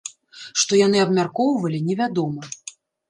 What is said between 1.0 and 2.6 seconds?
абмяркоўвалі, невядома.